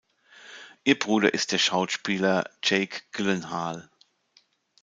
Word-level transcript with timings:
Ihr 0.83 0.97
Bruder 0.97 1.31
ist 1.31 1.51
der 1.51 1.59
Schauspieler 1.59 2.49
Jake 2.63 3.01
Gyllenhaal. 3.11 3.87